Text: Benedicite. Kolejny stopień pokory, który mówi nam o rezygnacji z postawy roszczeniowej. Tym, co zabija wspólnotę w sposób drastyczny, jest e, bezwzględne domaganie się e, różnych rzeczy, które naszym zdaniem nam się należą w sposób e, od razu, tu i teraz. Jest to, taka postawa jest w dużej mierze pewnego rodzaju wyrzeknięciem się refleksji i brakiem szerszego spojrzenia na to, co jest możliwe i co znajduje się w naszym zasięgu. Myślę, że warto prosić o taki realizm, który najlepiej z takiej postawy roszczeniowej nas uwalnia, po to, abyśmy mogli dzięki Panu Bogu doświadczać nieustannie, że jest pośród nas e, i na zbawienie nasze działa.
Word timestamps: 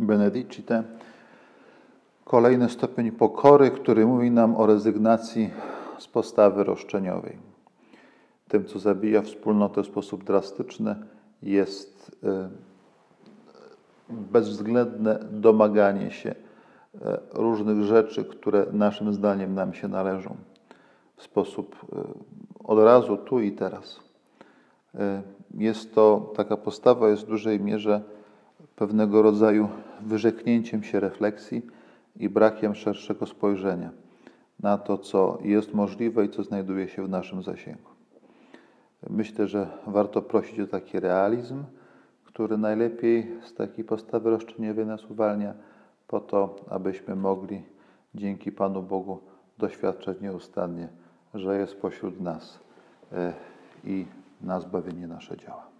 Benedicite. 0.00 0.82
Kolejny 2.24 2.68
stopień 2.68 3.12
pokory, 3.12 3.70
który 3.70 4.06
mówi 4.06 4.30
nam 4.30 4.56
o 4.56 4.66
rezygnacji 4.66 5.50
z 5.98 6.08
postawy 6.08 6.64
roszczeniowej. 6.64 7.36
Tym, 8.48 8.64
co 8.64 8.78
zabija 8.78 9.22
wspólnotę 9.22 9.82
w 9.82 9.86
sposób 9.86 10.24
drastyczny, 10.24 10.96
jest 11.42 12.16
e, 12.24 12.48
bezwzględne 14.08 15.18
domaganie 15.30 16.10
się 16.10 16.30
e, 16.30 17.18
różnych 17.32 17.82
rzeczy, 17.82 18.24
które 18.24 18.66
naszym 18.72 19.14
zdaniem 19.14 19.54
nam 19.54 19.74
się 19.74 19.88
należą 19.88 20.36
w 21.16 21.22
sposób 21.22 21.76
e, 21.92 22.02
od 22.64 22.78
razu, 22.78 23.16
tu 23.16 23.40
i 23.40 23.52
teraz. 23.52 24.00
Jest 25.54 25.94
to, 25.94 26.32
taka 26.36 26.56
postawa 26.56 27.08
jest 27.08 27.22
w 27.22 27.26
dużej 27.26 27.60
mierze 27.60 28.00
pewnego 28.80 29.22
rodzaju 29.22 29.68
wyrzeknięciem 30.00 30.82
się 30.82 31.00
refleksji 31.00 31.62
i 32.16 32.28
brakiem 32.28 32.74
szerszego 32.74 33.26
spojrzenia 33.26 33.90
na 34.60 34.78
to, 34.78 34.98
co 34.98 35.38
jest 35.42 35.74
możliwe 35.74 36.24
i 36.24 36.28
co 36.28 36.42
znajduje 36.42 36.88
się 36.88 37.04
w 37.04 37.08
naszym 37.08 37.42
zasięgu. 37.42 37.90
Myślę, 39.10 39.46
że 39.46 39.68
warto 39.86 40.22
prosić 40.22 40.60
o 40.60 40.66
taki 40.66 41.00
realizm, 41.00 41.64
który 42.24 42.58
najlepiej 42.58 43.30
z 43.44 43.54
takiej 43.54 43.84
postawy 43.84 44.30
roszczeniowej 44.30 44.86
nas 44.86 45.04
uwalnia, 45.10 45.54
po 46.06 46.20
to, 46.20 46.56
abyśmy 46.70 47.16
mogli 47.16 47.62
dzięki 48.14 48.52
Panu 48.52 48.82
Bogu 48.82 49.18
doświadczać 49.58 50.20
nieustannie, 50.20 50.88
że 51.34 51.58
jest 51.58 51.80
pośród 51.80 52.20
nas 52.20 52.60
e, 53.12 53.32
i 53.84 54.06
na 54.40 54.60
zbawienie 54.60 55.06
nasze 55.06 55.36
działa. 55.36 55.79